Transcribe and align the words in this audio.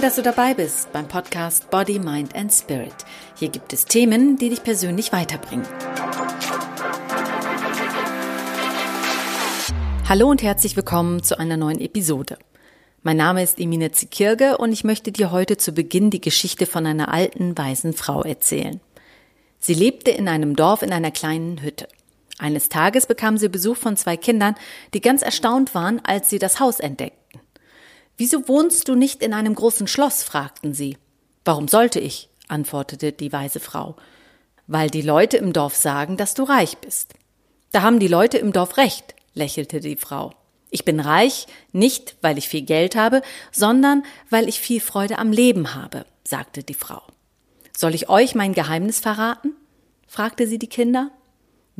Toll, 0.00 0.06
dass 0.08 0.16
du 0.16 0.22
dabei 0.22 0.54
bist 0.54 0.90
beim 0.92 1.06
Podcast 1.06 1.68
Body, 1.68 1.98
Mind 1.98 2.34
and 2.34 2.50
Spirit. 2.50 2.94
Hier 3.34 3.50
gibt 3.50 3.74
es 3.74 3.84
Themen, 3.84 4.38
die 4.38 4.48
dich 4.48 4.62
persönlich 4.62 5.12
weiterbringen. 5.12 5.66
Hallo 10.08 10.30
und 10.30 10.42
herzlich 10.42 10.74
willkommen 10.74 11.22
zu 11.22 11.38
einer 11.38 11.58
neuen 11.58 11.82
Episode. 11.82 12.38
Mein 13.02 13.18
Name 13.18 13.42
ist 13.42 13.60
Emine 13.60 13.92
Zikirge 13.92 14.56
und 14.56 14.72
ich 14.72 14.84
möchte 14.84 15.12
dir 15.12 15.32
heute 15.32 15.58
zu 15.58 15.72
Beginn 15.72 16.08
die 16.08 16.22
Geschichte 16.22 16.64
von 16.64 16.86
einer 16.86 17.12
alten, 17.12 17.58
weisen 17.58 17.92
Frau 17.92 18.22
erzählen. 18.22 18.80
Sie 19.58 19.74
lebte 19.74 20.12
in 20.12 20.28
einem 20.28 20.56
Dorf 20.56 20.80
in 20.80 20.94
einer 20.94 21.10
kleinen 21.10 21.60
Hütte. 21.60 21.88
Eines 22.38 22.70
Tages 22.70 23.04
bekam 23.04 23.36
sie 23.36 23.50
Besuch 23.50 23.76
von 23.76 23.98
zwei 23.98 24.16
Kindern, 24.16 24.54
die 24.94 25.02
ganz 25.02 25.20
erstaunt 25.20 25.74
waren, 25.74 26.00
als 26.02 26.30
sie 26.30 26.38
das 26.38 26.58
Haus 26.58 26.80
entdeckten. 26.80 27.19
Wieso 28.20 28.48
wohnst 28.48 28.86
du 28.86 28.96
nicht 28.96 29.22
in 29.22 29.32
einem 29.32 29.54
großen 29.54 29.86
Schloss? 29.86 30.22
fragten 30.22 30.74
sie. 30.74 30.98
Warum 31.42 31.68
sollte 31.68 32.00
ich? 32.00 32.28
antwortete 32.48 33.12
die 33.12 33.32
weise 33.32 33.60
Frau. 33.60 33.96
Weil 34.66 34.90
die 34.90 35.00
Leute 35.00 35.38
im 35.38 35.54
Dorf 35.54 35.74
sagen, 35.74 36.18
dass 36.18 36.34
du 36.34 36.42
reich 36.42 36.76
bist. 36.76 37.14
Da 37.72 37.80
haben 37.80 37.98
die 37.98 38.08
Leute 38.08 38.36
im 38.36 38.52
Dorf 38.52 38.76
recht, 38.76 39.14
lächelte 39.32 39.80
die 39.80 39.96
Frau. 39.96 40.34
Ich 40.68 40.84
bin 40.84 41.00
reich, 41.00 41.46
nicht 41.72 42.16
weil 42.20 42.36
ich 42.36 42.50
viel 42.50 42.60
Geld 42.60 42.94
habe, 42.94 43.22
sondern 43.52 44.02
weil 44.28 44.50
ich 44.50 44.60
viel 44.60 44.82
Freude 44.82 45.16
am 45.16 45.32
Leben 45.32 45.74
habe, 45.74 46.04
sagte 46.22 46.62
die 46.62 46.74
Frau. 46.74 47.00
Soll 47.74 47.94
ich 47.94 48.10
euch 48.10 48.34
mein 48.34 48.52
Geheimnis 48.52 49.00
verraten? 49.00 49.54
fragte 50.06 50.46
sie 50.46 50.58
die 50.58 50.68
Kinder. 50.68 51.10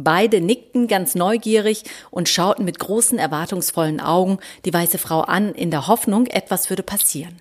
Beide 0.02 0.40
nickten 0.40 0.86
ganz 0.86 1.14
neugierig 1.14 1.84
und 2.10 2.28
schauten 2.28 2.64
mit 2.64 2.78
großen 2.78 3.18
erwartungsvollen 3.18 4.00
Augen 4.00 4.38
die 4.64 4.72
weiße 4.72 4.98
Frau 4.98 5.20
an, 5.20 5.54
in 5.54 5.70
der 5.70 5.86
Hoffnung, 5.86 6.26
etwas 6.26 6.70
würde 6.70 6.82
passieren. 6.82 7.40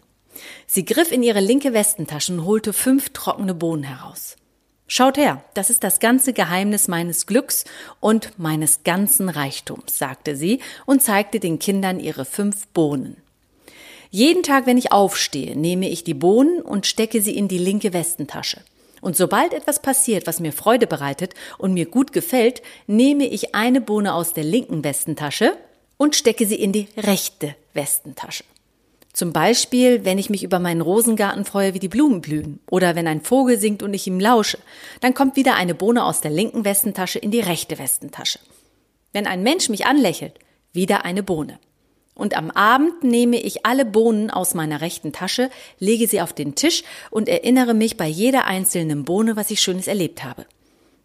Sie 0.68 0.86
griff 0.86 1.12
in 1.12 1.24
ihre 1.24 1.40
linke 1.40 1.74
Westentasche 1.74 2.34
und 2.34 2.46
holte 2.46 2.74
fünf 2.74 3.10
trockene 3.10 3.54
Bohnen 3.54 3.84
heraus. 3.84 4.36
Schaut 4.88 5.18
her, 5.18 5.44
das 5.54 5.70
ist 5.70 5.84
das 5.84 6.00
ganze 6.00 6.34
Geheimnis 6.34 6.88
meines 6.88 7.28
Glücks 7.28 7.66
und 8.00 8.32
meines 8.40 8.84
ganzen 8.84 9.30
Reichtums, 9.30 9.98
sagte 9.98 10.36
sie 10.36 10.62
und 10.88 11.04
zeigte 11.04 11.40
den 11.40 11.60
Kindern 11.60 12.00
ihre 12.00 12.26
fünf 12.26 12.68
Bohnen. 12.70 13.18
Jeden 14.10 14.42
Tag, 14.42 14.66
wenn 14.66 14.78
ich 14.78 14.92
aufstehe, 14.92 15.56
nehme 15.56 15.88
ich 15.90 16.04
die 16.04 16.16
Bohnen 16.16 16.62
und 16.62 16.88
stecke 16.88 17.22
sie 17.22 17.38
in 17.38 17.48
die 17.48 17.60
linke 17.60 17.94
Westentasche. 17.94 18.62
Und 19.02 19.16
sobald 19.16 19.54
etwas 19.54 19.82
passiert, 19.82 20.28
was 20.28 20.40
mir 20.40 20.54
Freude 20.54 20.88
bereitet 20.88 21.34
und 21.58 21.74
mir 21.74 21.86
gut 21.86 22.12
gefällt, 22.14 22.62
nehme 22.88 23.26
ich 23.26 23.56
eine 23.56 23.82
Bohne 23.82 24.14
aus 24.14 24.34
der 24.34 24.44
linken 24.44 24.84
Westentasche 24.84 25.56
und 25.98 26.16
stecke 26.16 26.46
sie 26.46 26.56
in 26.56 26.72
die 26.72 26.88
rechte 26.98 27.56
Westentasche. 27.74 28.44
Zum 29.14 29.34
Beispiel, 29.34 30.06
wenn 30.06 30.18
ich 30.18 30.30
mich 30.30 30.44
über 30.44 30.60
meinen 30.60 30.82
Rosengarten 30.82 31.44
freue, 31.44 31.74
wie 31.74 31.80
die 31.80 31.88
Blumen 31.88 32.22
blühen, 32.22 32.60
oder 32.70 32.96
wenn 32.96 33.08
ein 33.08 33.22
Vogel 33.22 33.60
singt 33.60 33.84
und 33.84 33.94
ich 33.94 34.08
ihm 34.08 34.20
lausche, 34.20 34.60
dann 35.02 35.14
kommt 35.14 35.36
wieder 35.36 35.56
eine 35.56 35.76
Bohne 35.76 36.06
aus 36.06 36.22
der 36.22 36.32
linken 36.32 36.64
Westentasche 36.64 37.20
in 37.20 37.32
die 37.32 37.40
rechte 37.40 37.80
Westentasche. 37.80 38.40
Wenn 39.12 39.28
ein 39.28 39.44
Mensch 39.44 39.70
mich 39.70 39.86
anlächelt, 39.86 40.34
wieder 40.72 41.04
eine 41.06 41.24
Bohne. 41.24 41.60
Und 42.20 42.36
am 42.36 42.52
Abend 42.52 43.02
nehme 43.02 43.40
ich 43.40 43.66
alle 43.66 43.86
Bohnen 43.86 44.30
aus 44.30 44.54
meiner 44.54 44.82
rechten 44.82 45.14
Tasche, 45.14 45.50
lege 45.80 46.06
sie 46.06 46.20
auf 46.20 46.34
den 46.34 46.54
Tisch 46.54 46.84
und 47.12 47.30
erinnere 47.30 47.74
mich 47.74 47.96
bei 47.96 48.08
jeder 48.08 48.44
einzelnen 48.44 49.06
Bohne, 49.06 49.38
was 49.38 49.52
ich 49.52 49.62
Schönes 49.62 49.88
erlebt 49.88 50.26
habe. 50.26 50.46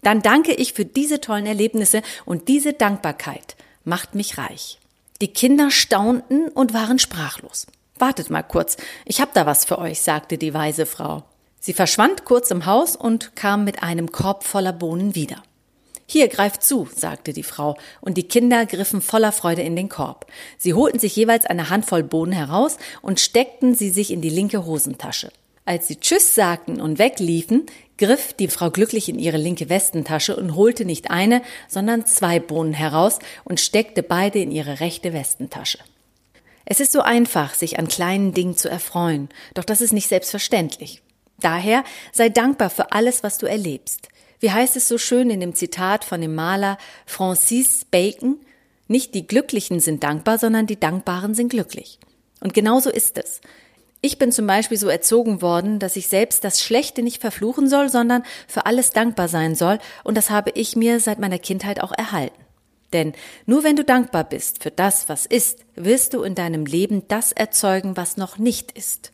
Dann 0.02 0.22
danke 0.22 0.52
ich 0.52 0.72
für 0.72 0.84
diese 0.84 1.20
tollen 1.20 1.46
Erlebnisse 1.46 2.02
und 2.24 2.48
diese 2.48 2.72
Dankbarkeit 2.72 3.54
macht 3.84 4.16
mich 4.16 4.38
reich. 4.38 4.80
Die 5.20 5.28
Kinder 5.28 5.70
staunten 5.70 6.48
und 6.48 6.74
waren 6.74 6.98
sprachlos. 6.98 7.68
Wartet 7.96 8.28
mal 8.28 8.42
kurz, 8.42 8.76
ich 9.04 9.20
hab 9.20 9.32
da 9.34 9.46
was 9.46 9.64
für 9.64 9.78
euch, 9.78 10.00
sagte 10.00 10.36
die 10.36 10.52
weise 10.52 10.84
Frau. 10.84 11.22
Sie 11.60 11.74
verschwand 11.74 12.24
kurz 12.24 12.50
im 12.50 12.66
Haus 12.66 12.96
und 12.96 13.36
kam 13.36 13.62
mit 13.62 13.84
einem 13.84 14.10
Korb 14.10 14.42
voller 14.42 14.72
Bohnen 14.72 15.14
wieder. 15.14 15.44
Hier, 16.06 16.28
greift 16.28 16.62
zu, 16.62 16.86
sagte 16.94 17.32
die 17.32 17.42
Frau, 17.42 17.76
und 18.00 18.16
die 18.18 18.28
Kinder 18.28 18.66
griffen 18.66 19.00
voller 19.00 19.32
Freude 19.32 19.62
in 19.62 19.74
den 19.74 19.88
Korb. 19.88 20.26
Sie 20.58 20.74
holten 20.74 20.98
sich 20.98 21.16
jeweils 21.16 21.46
eine 21.46 21.70
Handvoll 21.70 22.02
Bohnen 22.02 22.32
heraus 22.32 22.76
und 23.00 23.20
steckten 23.20 23.74
sie 23.74 23.90
sich 23.90 24.10
in 24.10 24.20
die 24.20 24.30
linke 24.30 24.66
Hosentasche. 24.66 25.32
Als 25.64 25.88
sie 25.88 25.96
Tschüss 25.96 26.34
sagten 26.34 26.78
und 26.78 26.98
wegliefen, 26.98 27.64
griff 27.96 28.34
die 28.34 28.48
Frau 28.48 28.70
glücklich 28.70 29.08
in 29.08 29.18
ihre 29.18 29.38
linke 29.38 29.70
Westentasche 29.70 30.36
und 30.36 30.54
holte 30.56 30.84
nicht 30.84 31.10
eine, 31.10 31.40
sondern 31.68 32.04
zwei 32.04 32.38
Bohnen 32.38 32.74
heraus 32.74 33.18
und 33.44 33.60
steckte 33.60 34.02
beide 34.02 34.40
in 34.40 34.50
ihre 34.50 34.80
rechte 34.80 35.14
Westentasche. 35.14 35.78
Es 36.66 36.80
ist 36.80 36.92
so 36.92 37.00
einfach, 37.00 37.54
sich 37.54 37.78
an 37.78 37.88
kleinen 37.88 38.34
Dingen 38.34 38.56
zu 38.56 38.68
erfreuen, 38.68 39.30
doch 39.54 39.64
das 39.64 39.80
ist 39.80 39.92
nicht 39.92 40.08
selbstverständlich. 40.08 41.02
Daher 41.40 41.84
sei 42.12 42.28
dankbar 42.28 42.70
für 42.70 42.92
alles, 42.92 43.22
was 43.22 43.38
du 43.38 43.46
erlebst. 43.46 44.08
Wie 44.40 44.50
heißt 44.50 44.76
es 44.76 44.88
so 44.88 44.98
schön 44.98 45.30
in 45.30 45.40
dem 45.40 45.54
Zitat 45.54 46.04
von 46.04 46.20
dem 46.20 46.34
Maler 46.34 46.78
Francis 47.06 47.84
Bacon? 47.84 48.38
Nicht 48.88 49.14
die 49.14 49.26
Glücklichen 49.26 49.80
sind 49.80 50.02
dankbar, 50.02 50.38
sondern 50.38 50.66
die 50.66 50.78
Dankbaren 50.78 51.34
sind 51.34 51.48
glücklich. 51.48 51.98
Und 52.40 52.52
genauso 52.52 52.90
ist 52.90 53.18
es. 53.18 53.40
Ich 54.02 54.18
bin 54.18 54.32
zum 54.32 54.46
Beispiel 54.46 54.76
so 54.76 54.88
erzogen 54.88 55.40
worden, 55.40 55.78
dass 55.78 55.96
ich 55.96 56.08
selbst 56.08 56.44
das 56.44 56.60
Schlechte 56.60 57.02
nicht 57.02 57.22
verfluchen 57.22 57.70
soll, 57.70 57.88
sondern 57.88 58.22
für 58.46 58.66
alles 58.66 58.90
dankbar 58.90 59.28
sein 59.28 59.54
soll, 59.54 59.78
und 60.02 60.18
das 60.18 60.28
habe 60.28 60.50
ich 60.50 60.76
mir 60.76 61.00
seit 61.00 61.18
meiner 61.18 61.38
Kindheit 61.38 61.80
auch 61.80 61.92
erhalten. 61.92 62.36
Denn 62.92 63.14
nur 63.46 63.64
wenn 63.64 63.76
du 63.76 63.82
dankbar 63.82 64.24
bist 64.24 64.62
für 64.62 64.70
das, 64.70 65.08
was 65.08 65.24
ist, 65.24 65.60
wirst 65.74 66.12
du 66.12 66.22
in 66.22 66.34
deinem 66.34 66.66
Leben 66.66 67.08
das 67.08 67.32
erzeugen, 67.32 67.96
was 67.96 68.18
noch 68.18 68.36
nicht 68.36 68.72
ist. 68.72 69.10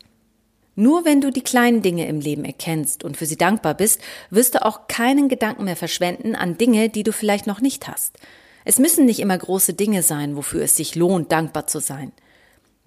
Nur 0.81 1.05
wenn 1.05 1.21
du 1.21 1.29
die 1.29 1.43
kleinen 1.43 1.83
Dinge 1.83 2.07
im 2.07 2.19
Leben 2.19 2.43
erkennst 2.43 3.03
und 3.03 3.15
für 3.15 3.27
sie 3.27 3.37
dankbar 3.37 3.75
bist, 3.75 4.01
wirst 4.31 4.55
du 4.55 4.65
auch 4.65 4.87
keinen 4.87 5.29
Gedanken 5.29 5.65
mehr 5.65 5.75
verschwenden 5.75 6.33
an 6.33 6.57
Dinge, 6.57 6.89
die 6.89 7.03
du 7.03 7.13
vielleicht 7.13 7.45
noch 7.45 7.61
nicht 7.61 7.87
hast. 7.87 8.17
Es 8.65 8.79
müssen 8.79 9.05
nicht 9.05 9.19
immer 9.19 9.37
große 9.37 9.75
Dinge 9.75 10.01
sein, 10.01 10.35
wofür 10.35 10.63
es 10.63 10.75
sich 10.75 10.95
lohnt, 10.95 11.31
dankbar 11.31 11.67
zu 11.67 11.77
sein. 11.77 12.13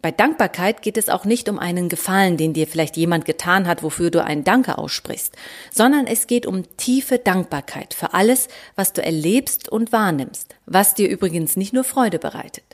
Bei 0.03 0.11
Dankbarkeit 0.11 0.83
geht 0.83 0.99
es 0.99 1.09
auch 1.09 1.25
nicht 1.25 1.49
um 1.49 1.61
einen 1.61 1.89
Gefallen, 1.89 2.37
den 2.37 2.53
dir 2.53 2.67
vielleicht 2.67 2.97
jemand 2.97 3.27
getan 3.27 3.69
hat, 3.69 3.85
wofür 3.85 4.11
du 4.11 4.25
ein 4.25 4.43
Danke 4.43 4.77
aussprichst, 4.77 5.37
sondern 5.73 6.09
es 6.09 6.27
geht 6.27 6.47
um 6.47 6.65
tiefe 6.77 7.19
Dankbarkeit 7.19 7.95
für 7.95 8.13
alles, 8.13 8.49
was 8.75 8.93
du 8.93 9.05
erlebst 9.05 9.69
und 9.69 9.93
wahrnimmst, 9.93 10.57
was 10.67 10.95
dir 10.95 11.09
übrigens 11.09 11.55
nicht 11.55 11.73
nur 11.73 11.85
Freude 11.85 12.19
bereitet. 12.19 12.74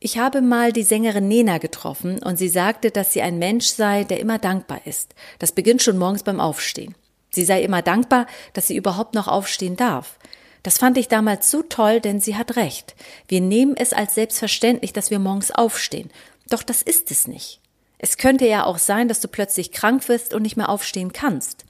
Ich 0.00 0.16
habe 0.16 0.42
mal 0.42 0.72
die 0.72 0.84
Sängerin 0.84 1.26
Nena 1.26 1.58
getroffen 1.58 2.22
und 2.22 2.36
sie 2.36 2.48
sagte, 2.48 2.92
dass 2.92 3.12
sie 3.12 3.20
ein 3.20 3.38
Mensch 3.38 3.66
sei, 3.66 4.04
der 4.04 4.20
immer 4.20 4.38
dankbar 4.38 4.80
ist. 4.84 5.14
Das 5.40 5.50
beginnt 5.50 5.82
schon 5.82 5.98
morgens 5.98 6.22
beim 6.22 6.38
Aufstehen. 6.38 6.94
Sie 7.30 7.44
sei 7.44 7.62
immer 7.62 7.82
dankbar, 7.82 8.26
dass 8.52 8.68
sie 8.68 8.76
überhaupt 8.76 9.14
noch 9.14 9.26
aufstehen 9.26 9.76
darf. 9.76 10.18
Das 10.62 10.78
fand 10.78 10.98
ich 10.98 11.08
damals 11.08 11.50
so 11.50 11.62
toll, 11.62 12.00
denn 12.00 12.20
sie 12.20 12.36
hat 12.36 12.56
recht. 12.56 12.94
Wir 13.26 13.40
nehmen 13.40 13.76
es 13.76 13.92
als 13.92 14.14
selbstverständlich, 14.14 14.92
dass 14.92 15.10
wir 15.10 15.18
morgens 15.18 15.50
aufstehen. 15.50 16.10
Doch 16.48 16.62
das 16.62 16.82
ist 16.82 17.10
es 17.10 17.26
nicht. 17.26 17.60
Es 17.98 18.16
könnte 18.16 18.46
ja 18.46 18.64
auch 18.64 18.78
sein, 18.78 19.08
dass 19.08 19.20
du 19.20 19.26
plötzlich 19.26 19.72
krank 19.72 20.08
wirst 20.08 20.32
und 20.32 20.42
nicht 20.42 20.56
mehr 20.56 20.68
aufstehen 20.68 21.12
kannst. 21.12 21.64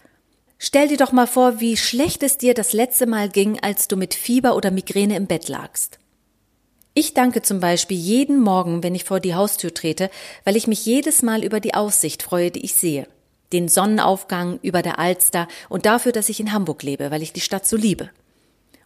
Stell 0.58 0.88
dir 0.88 0.98
doch 0.98 1.12
mal 1.12 1.26
vor, 1.26 1.60
wie 1.60 1.76
schlecht 1.78 2.22
es 2.22 2.36
dir 2.36 2.52
das 2.52 2.74
letzte 2.74 3.06
Mal 3.06 3.30
ging, 3.30 3.58
als 3.60 3.88
du 3.88 3.96
mit 3.96 4.12
Fieber 4.12 4.54
oder 4.54 4.70
Migräne 4.70 5.16
im 5.16 5.26
Bett 5.26 5.48
lagst. 5.48 5.98
Ich 7.00 7.14
danke 7.14 7.42
zum 7.42 7.60
Beispiel 7.60 7.97
jeden 7.97 8.41
Morgen, 8.41 8.82
wenn 8.82 8.97
ich 8.97 9.04
vor 9.04 9.20
die 9.20 9.36
Haustür 9.36 9.72
trete, 9.72 10.10
weil 10.42 10.56
ich 10.56 10.66
mich 10.66 10.84
jedes 10.84 11.22
Mal 11.22 11.44
über 11.44 11.60
die 11.60 11.75
Aussicht 11.75 12.25
freue, 12.25 12.50
die 12.50 12.64
ich 12.64 12.75
sehe. 12.75 13.06
Den 13.53 13.69
Sonnenaufgang 13.69 14.59
über 14.62 14.82
der 14.82 14.98
Alster 14.98 15.47
und 15.69 15.87
dafür, 15.87 16.10
dass 16.10 16.28
ich 16.28 16.41
in 16.41 16.53
Hamburg 16.53 16.82
lebe, 16.82 17.12
weil 17.12 17.22
ich 17.22 17.32
die 17.32 17.40
Stadt 17.40 17.69
so 17.69 17.76
liebe. 17.76 18.11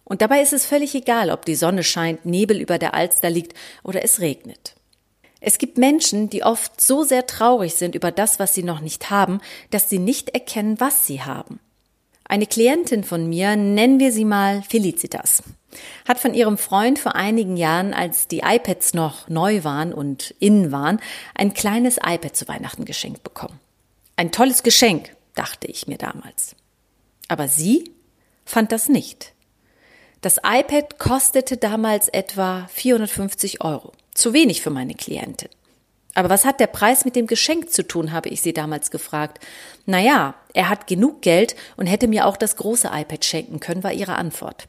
Und 0.03 0.21
dabei 0.21 0.43
ist 0.43 0.53
es 0.53 0.63
völlig 0.63 0.93
egal, 0.93 1.31
ob 1.31 1.43
die 1.45 1.55
Sonne 1.55 1.81
scheint, 1.81 2.23
Nebel 2.23 2.61
über 2.61 2.77
der 2.77 2.93
Alster 2.93 3.31
liegt 3.31 3.57
oder 3.81 4.03
es 4.03 4.19
regnet. 4.19 4.75
Es 5.41 5.57
gibt 5.57 5.79
Menschen, 5.79 6.29
die 6.29 6.43
oft 6.43 6.79
so 6.79 7.03
sehr 7.03 7.25
traurig 7.25 7.73
sind 7.73 7.95
über 7.95 8.11
das, 8.11 8.37
was 8.37 8.53
sie 8.53 8.61
noch 8.61 8.81
nicht 8.81 9.09
haben, 9.09 9.41
dass 9.71 9.89
sie 9.89 9.97
nicht 9.97 10.29
erkennen, 10.29 10.79
was 10.79 11.07
sie 11.07 11.23
haben. 11.23 11.59
Eine 12.33 12.47
Klientin 12.47 13.03
von 13.03 13.29
mir, 13.29 13.55
nennen 13.55 13.99
wir 13.99 14.11
sie 14.11 14.25
mal 14.25 14.63
Felicitas 14.63 15.43
hat 16.07 16.19
von 16.19 16.33
ihrem 16.33 16.57
Freund 16.57 16.97
vor 16.97 17.15
einigen 17.15 17.57
Jahren, 17.57 17.93
als 17.93 18.27
die 18.27 18.39
iPads 18.39 18.95
noch 18.95 19.29
neu 19.29 19.63
waren 19.63 19.93
und 19.93 20.33
innen 20.39 20.71
waren, 20.71 20.99
ein 21.35 21.53
kleines 21.53 21.97
iPad 21.97 22.35
zu 22.35 22.47
Weihnachten 22.47 22.85
geschenkt 22.85 23.23
bekommen. 23.23 23.59
Ein 24.15 24.31
tolles 24.31 24.63
Geschenk, 24.63 25.15
dachte 25.35 25.67
ich 25.67 25.87
mir 25.87 25.99
damals. 25.99 26.55
Aber 27.27 27.47
sie 27.47 27.91
fand 28.45 28.71
das 28.71 28.89
nicht. 28.89 29.33
Das 30.21 30.37
iPad 30.43 30.97
kostete 30.97 31.57
damals 31.57 32.07
etwa 32.07 32.67
450 32.73 33.63
Euro. 33.63 33.91
Zu 34.15 34.33
wenig 34.33 34.61
für 34.61 34.71
meine 34.71 34.95
Klientin. 34.95 35.49
Aber 36.13 36.29
was 36.29 36.45
hat 36.45 36.59
der 36.59 36.67
Preis 36.67 37.05
mit 37.05 37.15
dem 37.15 37.27
Geschenk 37.27 37.71
zu 37.71 37.87
tun, 37.87 38.11
habe 38.11 38.29
ich 38.29 38.41
sie 38.41 38.53
damals 38.53 38.91
gefragt. 38.91 39.43
Naja, 39.85 40.35
er 40.53 40.69
hat 40.69 40.87
genug 40.87 41.21
Geld 41.21 41.55
und 41.75 41.87
hätte 41.87 42.07
mir 42.07 42.27
auch 42.27 42.37
das 42.37 42.55
große 42.55 42.89
iPad 42.93 43.25
schenken 43.25 43.59
können, 43.59 43.83
war 43.83 43.93
ihre 43.93 44.15
Antwort. 44.15 44.67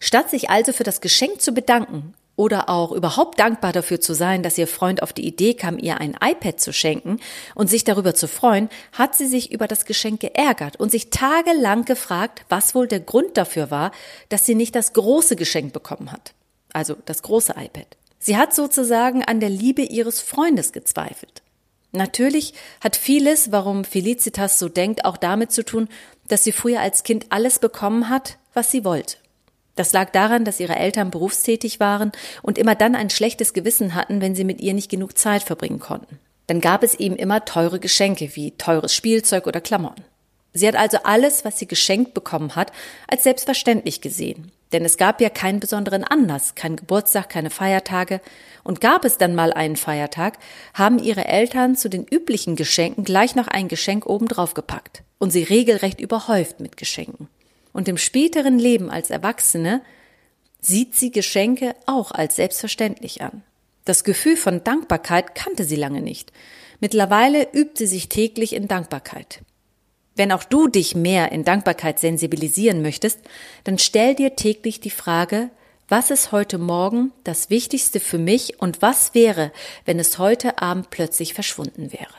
Statt 0.00 0.30
sich 0.30 0.50
also 0.50 0.72
für 0.72 0.84
das 0.84 1.00
Geschenk 1.00 1.40
zu 1.40 1.52
bedanken, 1.52 2.14
oder 2.36 2.68
auch 2.68 2.92
überhaupt 2.92 3.38
dankbar 3.38 3.72
dafür 3.72 4.00
zu 4.00 4.14
sein, 4.14 4.42
dass 4.42 4.58
ihr 4.58 4.66
Freund 4.66 5.02
auf 5.02 5.12
die 5.12 5.26
Idee 5.26 5.54
kam, 5.54 5.78
ihr 5.78 6.00
ein 6.00 6.16
iPad 6.20 6.60
zu 6.60 6.72
schenken 6.72 7.18
und 7.54 7.68
sich 7.68 7.84
darüber 7.84 8.14
zu 8.14 8.26
freuen, 8.26 8.68
hat 8.92 9.14
sie 9.14 9.26
sich 9.26 9.52
über 9.52 9.68
das 9.68 9.84
Geschenk 9.84 10.20
geärgert 10.20 10.76
und 10.76 10.90
sich 10.90 11.10
tagelang 11.10 11.84
gefragt, 11.84 12.44
was 12.48 12.74
wohl 12.74 12.88
der 12.88 13.00
Grund 13.00 13.36
dafür 13.36 13.70
war, 13.70 13.92
dass 14.28 14.46
sie 14.46 14.54
nicht 14.54 14.74
das 14.74 14.92
große 14.92 15.36
Geschenk 15.36 15.72
bekommen 15.72 16.10
hat. 16.10 16.32
Also 16.72 16.96
das 17.04 17.22
große 17.22 17.54
iPad. 17.56 17.86
Sie 18.24 18.36
hat 18.36 18.54
sozusagen 18.54 19.24
an 19.24 19.40
der 19.40 19.50
Liebe 19.50 19.82
ihres 19.82 20.20
Freundes 20.20 20.70
gezweifelt. 20.70 21.42
Natürlich 21.90 22.54
hat 22.80 22.94
vieles, 22.94 23.50
warum 23.50 23.82
Felicitas 23.82 24.60
so 24.60 24.68
denkt, 24.68 25.04
auch 25.04 25.16
damit 25.16 25.50
zu 25.50 25.64
tun, 25.64 25.88
dass 26.28 26.44
sie 26.44 26.52
früher 26.52 26.80
als 26.80 27.02
Kind 27.02 27.26
alles 27.30 27.58
bekommen 27.58 28.08
hat, 28.08 28.38
was 28.54 28.70
sie 28.70 28.84
wollte. 28.84 29.16
Das 29.74 29.92
lag 29.92 30.12
daran, 30.12 30.44
dass 30.44 30.60
ihre 30.60 30.76
Eltern 30.76 31.10
berufstätig 31.10 31.80
waren 31.80 32.12
und 32.42 32.58
immer 32.58 32.76
dann 32.76 32.94
ein 32.94 33.10
schlechtes 33.10 33.54
Gewissen 33.54 33.96
hatten, 33.96 34.20
wenn 34.20 34.36
sie 34.36 34.44
mit 34.44 34.60
ihr 34.60 34.72
nicht 34.72 34.88
genug 34.88 35.18
Zeit 35.18 35.42
verbringen 35.42 35.80
konnten. 35.80 36.20
Dann 36.46 36.60
gab 36.60 36.84
es 36.84 36.94
ihm 36.94 37.16
immer 37.16 37.44
teure 37.44 37.80
Geschenke 37.80 38.36
wie 38.36 38.52
teures 38.52 38.94
Spielzeug 38.94 39.48
oder 39.48 39.60
Klamotten. 39.60 40.04
Sie 40.52 40.68
hat 40.68 40.76
also 40.76 40.98
alles, 41.02 41.44
was 41.44 41.58
sie 41.58 41.66
geschenkt 41.66 42.14
bekommen 42.14 42.54
hat, 42.54 42.70
als 43.08 43.24
selbstverständlich 43.24 44.00
gesehen. 44.00 44.52
Denn 44.72 44.84
es 44.84 44.96
gab 44.96 45.20
ja 45.20 45.28
keinen 45.28 45.60
besonderen 45.60 46.04
Anlass, 46.04 46.54
kein 46.54 46.76
Geburtstag, 46.76 47.28
keine 47.28 47.50
Feiertage. 47.50 48.20
Und 48.64 48.80
gab 48.80 49.04
es 49.04 49.18
dann 49.18 49.34
mal 49.34 49.52
einen 49.52 49.76
Feiertag, 49.76 50.38
haben 50.74 50.98
ihre 50.98 51.26
Eltern 51.26 51.76
zu 51.76 51.90
den 51.90 52.04
üblichen 52.04 52.56
Geschenken 52.56 53.04
gleich 53.04 53.34
noch 53.34 53.48
ein 53.48 53.68
Geschenk 53.68 54.06
obendrauf 54.06 54.54
gepackt 54.54 55.02
und 55.18 55.30
sie 55.30 55.42
regelrecht 55.42 56.00
überhäuft 56.00 56.60
mit 56.60 56.76
Geschenken. 56.76 57.28
Und 57.72 57.88
im 57.88 57.98
späteren 57.98 58.58
Leben 58.58 58.90
als 58.90 59.10
Erwachsene 59.10 59.82
sieht 60.60 60.94
sie 60.94 61.10
Geschenke 61.10 61.74
auch 61.86 62.12
als 62.12 62.36
selbstverständlich 62.36 63.22
an. 63.22 63.42
Das 63.84 64.04
Gefühl 64.04 64.36
von 64.36 64.62
Dankbarkeit 64.62 65.34
kannte 65.34 65.64
sie 65.64 65.76
lange 65.76 66.02
nicht. 66.02 66.32
Mittlerweile 66.80 67.48
übt 67.52 67.72
sie 67.74 67.86
sich 67.86 68.08
täglich 68.08 68.54
in 68.54 68.68
Dankbarkeit. 68.68 69.40
Wenn 70.14 70.32
auch 70.32 70.44
du 70.44 70.68
dich 70.68 70.94
mehr 70.94 71.32
in 71.32 71.44
Dankbarkeit 71.44 71.98
sensibilisieren 71.98 72.82
möchtest, 72.82 73.20
dann 73.64 73.78
stell 73.78 74.14
dir 74.14 74.36
täglich 74.36 74.80
die 74.80 74.90
Frage, 74.90 75.50
was 75.88 76.10
ist 76.10 76.32
heute 76.32 76.58
Morgen 76.58 77.12
das 77.24 77.50
Wichtigste 77.50 78.00
für 78.00 78.18
mich 78.18 78.60
und 78.60 78.82
was 78.82 79.14
wäre, 79.14 79.52
wenn 79.84 79.98
es 79.98 80.18
heute 80.18 80.60
Abend 80.60 80.90
plötzlich 80.90 81.34
verschwunden 81.34 81.92
wäre? 81.92 82.14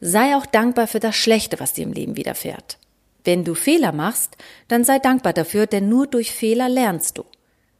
Sei 0.00 0.36
auch 0.36 0.46
dankbar 0.46 0.86
für 0.86 1.00
das 1.00 1.16
Schlechte, 1.16 1.60
was 1.60 1.74
dir 1.74 1.84
im 1.84 1.92
Leben 1.92 2.16
widerfährt. 2.16 2.78
Wenn 3.24 3.44
du 3.44 3.54
Fehler 3.54 3.92
machst, 3.92 4.36
dann 4.68 4.84
sei 4.84 4.98
dankbar 4.98 5.32
dafür, 5.34 5.66
denn 5.66 5.88
nur 5.88 6.06
durch 6.06 6.32
Fehler 6.32 6.68
lernst 6.68 7.18
du. 7.18 7.24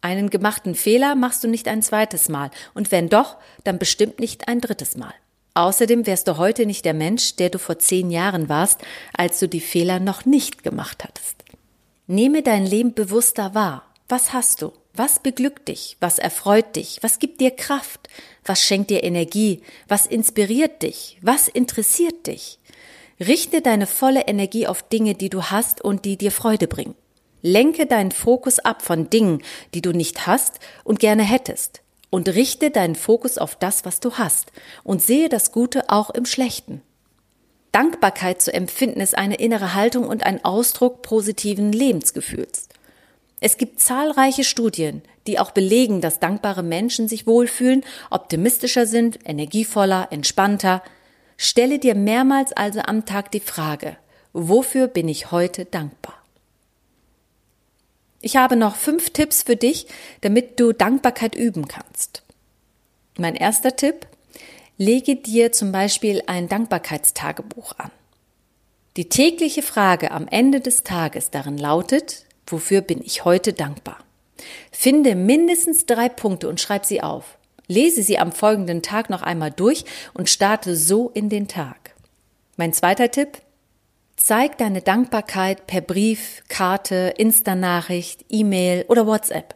Einen 0.03 0.31
gemachten 0.31 0.75
Fehler 0.75 1.15
machst 1.15 1.45
du 1.45 1.49
nicht 1.49 1.69
ein 1.69 1.83
zweites 1.83 2.29
Mal, 2.29 2.51
und 2.75 2.91
wenn 2.91 3.09
doch, 3.09 3.37
dann 3.65 3.79
bestimmt 3.79 4.19
nicht 4.19 4.49
ein 4.49 4.61
drittes 4.61 4.97
Mal. 4.97 5.13
Außerdem 5.55 6.07
wärst 6.07 6.29
du 6.29 6.37
heute 6.37 6.67
nicht 6.67 6.85
der 6.85 6.95
Mensch, 6.95 7.37
der 7.37 7.51
du 7.51 7.59
vor 7.59 7.79
zehn 7.79 8.11
Jahren 8.11 8.49
warst, 8.49 8.81
als 9.17 9.39
du 9.41 9.49
die 9.49 9.61
Fehler 9.61 9.99
noch 10.01 10.25
nicht 10.25 10.63
gemacht 10.63 11.05
hattest. 11.05 11.45
Nehme 12.07 12.43
dein 12.43 12.67
Leben 12.67 12.95
bewusster 12.95 13.55
wahr. 13.55 13.85
Was 14.09 14.33
hast 14.33 14.63
du? 14.63 14.73
Was 14.95 15.21
beglückt 15.21 15.69
dich? 15.69 15.97
Was 16.01 16.19
erfreut 16.19 16.77
dich? 16.77 16.99
Was 17.03 17.19
gibt 17.19 17.41
dir 17.41 17.53
Kraft? 17.53 18.09
Was 18.45 18.63
schenkt 18.63 18.91
dir 18.91 19.05
Energie? 19.05 19.63
Was 19.87 20.07
inspiriert 20.07 20.83
dich? 20.83 21.19
Was 21.23 21.49
interessiert 21.49 22.27
dich? 22.27 22.59
Richte 23.21 23.61
deine 23.61 23.87
volle 23.87 24.23
Energie 24.23 24.67
auf 24.67 24.83
Dinge, 24.83 25.15
die 25.15 25.31
du 25.31 25.45
hast 25.45 25.81
und 25.81 26.05
die 26.05 26.17
dir 26.17 26.33
Freude 26.33 26.67
bringen. 26.67 26.95
Lenke 27.43 27.87
deinen 27.87 28.13
Fokus 28.13 28.59
ab 28.59 28.83
von 28.83 29.11
Dingen, 29.11 29.43
die 29.75 29.83
du 29.83 29.93
nicht 29.93 30.27
hast 30.27 30.59
und 30.85 31.01
gerne 31.01 31.23
hättest. 31.23 31.83
Und 32.11 32.29
richte 32.29 32.71
deinen 32.71 32.97
Fokus 32.97 33.39
auf 33.39 33.55
das, 33.55 33.85
was 33.85 34.01
du 34.01 34.15
hast. 34.15 34.53
Und 34.83 35.01
sehe 35.01 35.29
das 35.29 35.53
Gute 35.53 35.89
auch 35.89 36.11
im 36.11 36.27
Schlechten. 36.27 36.83
Dankbarkeit 37.73 38.43
zu 38.43 38.53
empfinden 38.53 39.01
ist 39.01 39.17
eine 39.17 39.37
innere 39.37 39.75
Haltung 39.75 40.09
und 40.09 40.25
ein 40.25 40.45
Ausdruck 40.45 41.03
positiven 41.03 41.73
Lebensgefühls. 41.73 42.69
Es 43.41 43.57
gibt 43.57 43.81
zahlreiche 43.81 44.45
Studien, 44.45 45.03
die 45.27 45.39
auch 45.39 45.53
belegen, 45.53 46.01
dass 46.01 46.19
dankbare 46.19 46.65
Menschen 46.65 47.09
sich 47.09 47.27
wohlfühlen, 47.27 47.85
optimistischer 48.11 48.87
sind, 48.87 49.21
energievoller, 49.25 50.09
entspannter, 50.11 50.83
Stelle 51.43 51.79
dir 51.79 51.95
mehrmals 51.95 52.53
also 52.53 52.81
am 52.81 53.07
Tag 53.07 53.31
die 53.31 53.41
Frage, 53.41 53.97
wofür 54.35 54.89
bin 54.89 55.09
ich 55.09 55.33
heute 55.33 55.65
dankbar? 55.65 56.20
Ich 58.21 58.37
habe 58.37 58.57
noch 58.57 58.77
fünf 58.77 59.11
Tipps 59.11 59.43
für 59.43 59.57
dich, 59.57 59.87
damit 60.21 60.61
du 60.61 60.73
Dankbarkeit 60.73 61.35
üben 61.35 61.69
kannst. 61.69 62.23
Mein 63.19 63.35
erster 63.35 63.77
Tipp, 63.77 64.07
lege 64.77 65.17
dir 65.17 65.53
zum 65.53 65.73
Beispiel 65.73 66.23
ein 66.27 66.49
Dankbarkeitstagebuch 66.49 67.75
an. 67.79 67.91
Die 68.97 69.09
tägliche 69.09 69.63
Frage 69.63 70.11
am 70.11 70.27
Ende 70.29 70.61
des 70.61 70.83
Tages 70.83 71.31
darin 71.31 71.57
lautet, 71.57 72.25
wofür 72.47 72.81
bin 72.81 73.01
ich 73.03 73.25
heute 73.25 73.53
dankbar? 73.53 73.99
Finde 74.73 75.15
mindestens 75.15 75.87
drei 75.87 76.09
Punkte 76.09 76.49
und 76.49 76.61
schreib 76.61 76.85
sie 76.85 77.03
auf. 77.03 77.39
Lese 77.69 78.03
sie 78.03 78.19
am 78.19 78.33
folgenden 78.33 78.83
Tag 78.83 79.11
noch 79.11 79.23
einmal 79.23 79.53
durch 79.53 79.85
und 80.13 80.29
starte 80.29 80.77
so 80.77 81.11
in 81.11 81.29
den 81.29 81.47
Tag. 81.47 81.95
Mein 82.57 82.73
zweiter 82.73 83.11
Tipp. 83.11 83.39
Zeig 84.23 84.59
deine 84.59 84.83
Dankbarkeit 84.83 85.67
per 85.67 85.81
Brief, 85.81 86.43
Karte, 86.49 87.15
Insta-Nachricht, 87.17 88.27
E-Mail 88.29 88.85
oder 88.87 89.07
WhatsApp. 89.07 89.55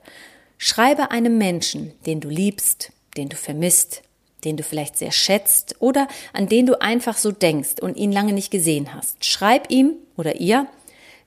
Schreibe 0.57 1.11
einem 1.11 1.37
Menschen, 1.37 1.93
den 2.07 2.21
du 2.21 2.31
liebst, 2.31 2.91
den 3.19 3.29
du 3.29 3.37
vermisst, 3.37 4.03
den 4.43 4.57
du 4.57 4.63
vielleicht 4.63 4.97
sehr 4.97 5.13
schätzt 5.13 5.77
oder 5.81 6.09
an 6.33 6.49
den 6.49 6.65
du 6.65 6.81
einfach 6.81 7.19
so 7.19 7.31
denkst 7.31 7.75
und 7.83 7.99
ihn 7.99 8.11
lange 8.11 8.33
nicht 8.33 8.51
gesehen 8.51 8.95
hast. 8.95 9.23
Schreib 9.23 9.71
ihm 9.71 9.97
oder 10.17 10.37
ihr, 10.37 10.67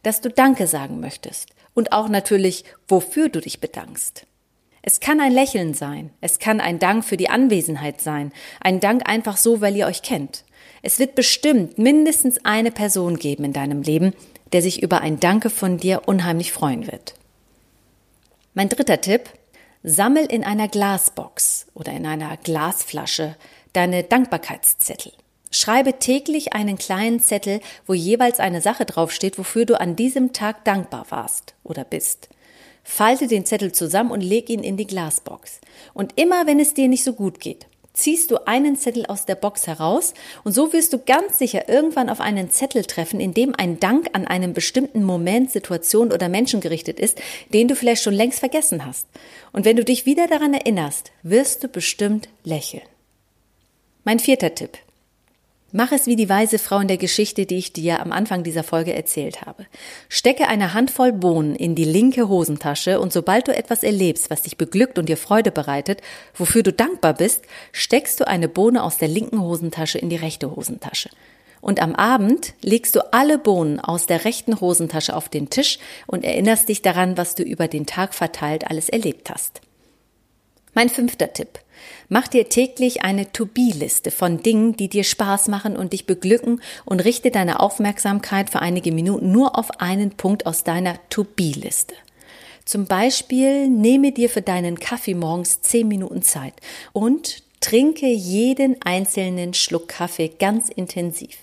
dass 0.02 0.20
du 0.20 0.32
Danke 0.32 0.66
sagen 0.66 1.00
möchtest 1.00 1.50
und 1.76 1.92
auch 1.92 2.10
natürlich, 2.10 2.64
wofür 2.88 3.30
du 3.30 3.40
dich 3.40 3.60
bedankst. 3.60 4.26
Es 4.82 5.00
kann 5.00 5.22
ein 5.22 5.32
Lächeln 5.32 5.76
sein, 5.76 6.10
es 6.22 6.40
kann 6.40 6.60
ein 6.60 6.80
Dank 6.80 7.06
für 7.06 7.18
die 7.18 7.30
Anwesenheit 7.30 8.02
sein, 8.02 8.34
ein 8.62 8.80
Dank 8.80 9.08
einfach 9.08 9.38
so, 9.38 9.62
weil 9.62 9.76
ihr 9.76 9.86
euch 9.86 10.02
kennt. 10.02 10.44
Es 10.82 11.00
wird 11.00 11.16
bestimmt 11.16 11.78
mindestens 11.78 12.44
eine 12.46 12.72
Person 12.72 13.18
geben 13.18 13.46
in 13.46 13.54
deinem 13.54 13.82
Leben, 13.82 14.14
der 14.54 14.62
sich 14.62 14.82
über 14.82 15.02
ein 15.02 15.20
Danke 15.20 15.50
von 15.50 15.78
dir 15.78 16.04
unheimlich 16.06 16.52
freuen 16.52 16.88
wird. 16.88 17.16
Mein 18.54 18.70
dritter 18.70 19.02
Tipp, 19.02 19.30
sammel 19.84 20.26
in 20.26 20.44
einer 20.44 20.68
Glasbox 20.68 21.68
oder 21.74 21.92
in 21.94 22.06
einer 22.06 22.38
Glasflasche 22.38 23.36
deine 23.74 24.04
Dankbarkeitszettel. 24.04 25.12
Schreibe 25.52 26.00
täglich 26.00 26.54
einen 26.54 26.78
kleinen 26.78 27.22
Zettel, 27.22 27.62
wo 27.86 27.94
jeweils 27.94 28.40
eine 28.40 28.62
Sache 28.62 28.86
draufsteht, 28.86 29.38
wofür 29.38 29.66
du 29.66 29.80
an 29.80 29.96
diesem 29.96 30.34
Tag 30.34 30.66
dankbar 30.66 31.06
warst 31.10 31.56
oder 31.64 31.84
bist. 31.84 32.30
Falte 32.84 33.28
den 33.28 33.46
Zettel 33.46 33.72
zusammen 33.72 34.12
und 34.12 34.22
leg 34.22 34.50
ihn 34.50 34.64
in 34.64 34.78
die 34.78 34.88
Glasbox. 34.88 35.60
Und 35.94 36.18
immer 36.18 36.48
wenn 36.48 36.60
es 36.60 36.74
dir 36.74 36.88
nicht 36.88 37.04
so 37.04 37.14
gut 37.14 37.40
geht, 37.40 37.68
ziehst 37.98 38.32
du 38.32 38.48
einen 38.48 38.78
Zettel 38.78 39.06
aus 39.08 39.26
der 39.26 39.36
Box 39.36 39.66
heraus 39.68 40.14
und 40.44 40.54
so 40.54 40.72
wirst 40.72 40.94
du 40.94 41.00
ganz 41.00 41.40
sicher 41.40 41.68
irgendwann 41.68 42.10
auf 42.10 42.22
einen 42.22 42.52
Zettel 42.52 42.86
treffen, 42.86 43.20
in 43.20 43.34
dem 43.34 43.56
ein 43.58 43.80
Dank 43.80 44.10
an 44.14 44.28
einem 44.28 44.54
bestimmten 44.54 45.04
Moment, 45.04 45.52
Situation 45.52 46.12
oder 46.12 46.30
Menschen 46.30 46.62
gerichtet 46.62 47.00
ist, 47.00 47.20
den 47.54 47.68
du 47.68 47.76
vielleicht 47.76 48.04
schon 48.04 48.14
längst 48.14 48.40
vergessen 48.40 48.86
hast. 48.86 49.08
Und 49.52 49.66
wenn 49.66 49.76
du 49.76 49.84
dich 49.84 50.06
wieder 50.06 50.28
daran 50.28 50.54
erinnerst, 50.54 51.12
wirst 51.24 51.64
du 51.64 51.68
bestimmt 51.68 52.30
lächeln. 52.44 52.84
Mein 54.04 54.20
vierter 54.20 54.54
Tipp. 54.54 54.78
Mach 55.74 55.92
es 55.92 56.06
wie 56.08 56.16
die 56.16 56.30
weise 56.30 56.60
Frau 56.60 56.80
in 56.80 56.88
der 56.88 56.98
Geschichte, 56.98 57.46
die 57.46 57.58
ich 57.58 57.74
dir 57.74 58.00
am 58.02 58.14
Anfang 58.14 58.44
dieser 58.44 58.64
Folge 58.64 58.94
erzählt 58.94 59.42
habe. 59.46 59.66
Stecke 60.08 60.48
eine 60.48 60.74
Handvoll 60.74 61.12
Bohnen 61.12 61.58
in 61.58 61.76
die 61.76 61.84
linke 61.84 62.30
Hosentasche 62.30 63.02
und 63.02 63.12
sobald 63.12 63.50
du 63.50 63.56
etwas 63.56 63.84
erlebst, 63.84 64.30
was 64.30 64.44
dich 64.44 64.56
beglückt 64.56 64.98
und 64.98 65.10
dir 65.10 65.18
Freude 65.18 65.52
bereitet, 65.52 66.02
wofür 66.34 66.64
du 66.64 66.72
dankbar 66.72 67.14
bist, 67.14 67.44
steckst 67.74 68.22
du 68.22 68.28
eine 68.28 68.48
Bohne 68.48 68.82
aus 68.82 68.98
der 68.98 69.10
linken 69.10 69.42
Hosentasche 69.42 69.98
in 69.98 70.10
die 70.10 70.16
rechte 70.16 70.56
Hosentasche. 70.56 71.10
Und 71.60 71.82
am 71.82 71.96
Abend 71.96 72.54
legst 72.62 72.96
du 72.96 73.14
alle 73.14 73.38
Bohnen 73.38 73.82
aus 73.82 74.06
der 74.06 74.24
rechten 74.24 74.62
Hosentasche 74.62 75.14
auf 75.14 75.28
den 75.28 75.50
Tisch 75.50 75.80
und 76.06 76.24
erinnerst 76.24 76.70
dich 76.70 76.82
daran, 76.82 77.18
was 77.18 77.36
du 77.36 77.44
über 77.44 77.68
den 77.68 77.86
Tag 77.86 78.14
verteilt 78.14 78.70
alles 78.70 78.88
erlebt 78.88 79.30
hast. 79.30 79.60
Mein 80.74 80.88
fünfter 80.88 81.34
Tipp. 81.34 81.60
Mach 82.10 82.28
dir 82.28 82.50
täglich 82.50 83.04
eine 83.04 83.32
To-Be-Liste 83.32 84.12
von 84.12 84.42
Dingen, 84.42 84.78
die 84.78 84.88
dir 84.88 85.04
Spaß 85.04 85.48
machen 85.48 85.76
und 85.76 85.94
dich 85.94 86.06
beglücken 86.06 86.62
und 86.86 87.00
richte 87.02 87.32
deine 87.32 87.60
Aufmerksamkeit 87.60 88.50
für 88.50 88.60
einige 88.60 88.92
Minuten 88.92 89.32
nur 89.32 89.58
auf 89.58 89.80
einen 89.80 90.12
Punkt 90.12 90.46
aus 90.46 90.64
deiner 90.64 90.96
To-Be-Liste. 91.10 91.96
Zum 92.66 92.86
Beispiel 92.86 93.70
nehme 93.70 94.12
dir 94.12 94.30
für 94.30 94.42
deinen 94.42 94.80
Kaffee 94.80 95.16
morgens 95.16 95.62
zehn 95.62 95.88
Minuten 95.88 96.22
Zeit 96.22 96.54
und 96.92 97.44
trinke 97.62 98.08
jeden 98.08 98.82
einzelnen 98.82 99.54
Schluck 99.54 99.88
Kaffee 99.88 100.28
ganz 100.28 100.70
intensiv. 100.70 101.38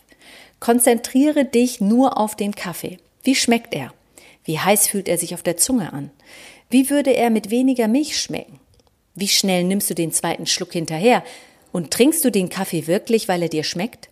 Konzentriere 0.60 1.44
dich 1.44 1.80
nur 1.80 2.18
auf 2.18 2.36
den 2.36 2.54
Kaffee. 2.54 2.98
Wie 3.22 3.34
schmeckt 3.34 3.74
er? 3.74 3.92
Wie 4.44 4.58
heiß 4.58 4.86
fühlt 4.86 5.08
er 5.08 5.18
sich 5.18 5.34
auf 5.34 5.42
der 5.42 5.56
Zunge 5.56 5.92
an? 5.92 6.10
Wie 6.70 6.90
würde 6.90 7.10
er 7.10 7.30
mit 7.30 7.50
weniger 7.50 7.88
Milch 7.88 8.20
schmecken? 8.20 8.60
Wie 9.14 9.28
schnell 9.28 9.64
nimmst 9.64 9.88
du 9.90 9.94
den 9.94 10.12
zweiten 10.12 10.46
Schluck 10.46 10.72
hinterher? 10.72 11.22
Und 11.72 11.90
trinkst 11.90 12.24
du 12.24 12.30
den 12.30 12.48
Kaffee 12.48 12.86
wirklich, 12.86 13.28
weil 13.28 13.42
er 13.42 13.48
dir 13.48 13.64
schmeckt? 13.64 14.08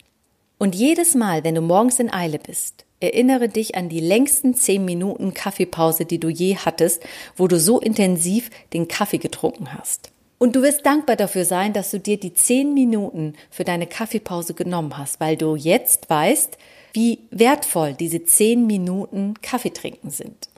Und 0.58 0.74
jedes 0.74 1.14
Mal, 1.14 1.42
wenn 1.44 1.56
du 1.56 1.60
morgens 1.60 1.98
in 1.98 2.12
Eile 2.12 2.38
bist, 2.38 2.84
erinnere 3.00 3.48
dich 3.48 3.74
an 3.74 3.88
die 3.88 4.00
längsten 4.00 4.54
zehn 4.54 4.84
Minuten 4.84 5.34
Kaffeepause, 5.34 6.04
die 6.04 6.20
du 6.20 6.28
je 6.28 6.56
hattest, 6.56 7.02
wo 7.36 7.48
du 7.48 7.58
so 7.58 7.80
intensiv 7.80 8.50
den 8.72 8.86
Kaffee 8.86 9.18
getrunken 9.18 9.74
hast. 9.74 10.12
Und 10.38 10.56
du 10.56 10.62
wirst 10.62 10.86
dankbar 10.86 11.16
dafür 11.16 11.44
sein, 11.44 11.72
dass 11.72 11.90
du 11.90 12.00
dir 12.00 12.18
die 12.18 12.34
zehn 12.34 12.74
Minuten 12.74 13.34
für 13.50 13.64
deine 13.64 13.86
Kaffeepause 13.86 14.54
genommen 14.54 14.98
hast, 14.98 15.20
weil 15.20 15.36
du 15.36 15.56
jetzt 15.56 16.10
weißt, 16.10 16.58
wie 16.92 17.20
wertvoll 17.30 17.94
diese 17.94 18.24
zehn 18.24 18.66
Minuten 18.66 19.34
Kaffee 19.40 19.72
trinken 19.72 20.10
sind. 20.10 20.48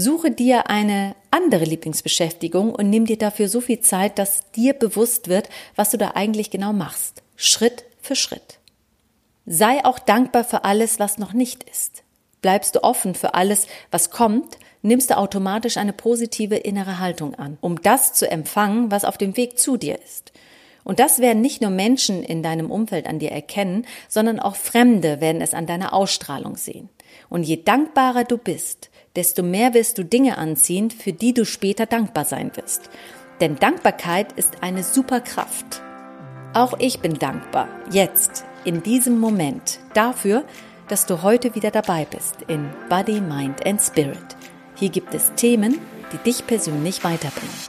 Suche 0.00 0.30
dir 0.30 0.70
eine 0.70 1.16
andere 1.32 1.64
Lieblingsbeschäftigung 1.64 2.72
und 2.72 2.88
nimm 2.88 3.04
dir 3.04 3.18
dafür 3.18 3.48
so 3.48 3.60
viel 3.60 3.80
Zeit, 3.80 4.20
dass 4.20 4.48
dir 4.52 4.72
bewusst 4.72 5.26
wird, 5.26 5.48
was 5.74 5.90
du 5.90 5.98
da 5.98 6.12
eigentlich 6.14 6.52
genau 6.52 6.72
machst. 6.72 7.24
Schritt 7.34 7.84
für 8.00 8.14
Schritt. 8.14 8.60
Sei 9.44 9.84
auch 9.84 9.98
dankbar 9.98 10.44
für 10.44 10.62
alles, 10.62 11.00
was 11.00 11.18
noch 11.18 11.32
nicht 11.32 11.64
ist. 11.64 12.04
Bleibst 12.42 12.76
du 12.76 12.84
offen 12.84 13.16
für 13.16 13.34
alles, 13.34 13.66
was 13.90 14.12
kommt, 14.12 14.58
nimmst 14.82 15.10
du 15.10 15.16
automatisch 15.16 15.78
eine 15.78 15.92
positive 15.92 16.54
innere 16.54 17.00
Haltung 17.00 17.34
an, 17.34 17.58
um 17.60 17.82
das 17.82 18.12
zu 18.12 18.30
empfangen, 18.30 18.92
was 18.92 19.04
auf 19.04 19.18
dem 19.18 19.36
Weg 19.36 19.58
zu 19.58 19.76
dir 19.76 19.98
ist. 20.00 20.30
Und 20.84 21.00
das 21.00 21.18
werden 21.18 21.42
nicht 21.42 21.60
nur 21.60 21.72
Menschen 21.72 22.22
in 22.22 22.44
deinem 22.44 22.70
Umfeld 22.70 23.08
an 23.08 23.18
dir 23.18 23.32
erkennen, 23.32 23.84
sondern 24.08 24.38
auch 24.38 24.54
Fremde 24.54 25.20
werden 25.20 25.42
es 25.42 25.54
an 25.54 25.66
deiner 25.66 25.92
Ausstrahlung 25.92 26.56
sehen. 26.56 26.88
Und 27.28 27.42
je 27.42 27.62
dankbarer 27.62 28.24
du 28.24 28.38
bist, 28.38 28.90
desto 29.16 29.42
mehr 29.42 29.74
wirst 29.74 29.98
du 29.98 30.04
Dinge 30.04 30.38
anziehen, 30.38 30.90
für 30.90 31.12
die 31.12 31.34
du 31.34 31.44
später 31.44 31.86
dankbar 31.86 32.24
sein 32.24 32.50
wirst. 32.56 32.90
Denn 33.40 33.56
Dankbarkeit 33.56 34.32
ist 34.32 34.62
eine 34.62 34.82
Superkraft. 34.82 35.82
Auch 36.54 36.74
ich 36.78 37.00
bin 37.00 37.14
dankbar, 37.14 37.68
jetzt, 37.90 38.44
in 38.64 38.82
diesem 38.82 39.18
Moment 39.18 39.78
dafür, 39.94 40.44
dass 40.88 41.06
du 41.06 41.22
heute 41.22 41.54
wieder 41.54 41.70
dabei 41.70 42.06
bist 42.06 42.36
in 42.48 42.70
Body, 42.88 43.20
Mind 43.20 43.64
and 43.66 43.80
Spirit. 43.80 44.36
Hier 44.74 44.88
gibt 44.88 45.14
es 45.14 45.32
Themen, 45.34 45.78
die 46.12 46.18
dich 46.18 46.46
persönlich 46.46 47.04
weiterbringen. 47.04 47.67